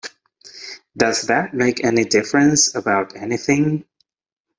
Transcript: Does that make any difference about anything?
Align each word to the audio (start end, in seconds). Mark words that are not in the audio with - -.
Does 0.97 1.27
that 1.27 1.53
make 1.53 1.83
any 1.83 2.05
difference 2.05 2.73
about 2.73 3.15
anything? 3.15 3.85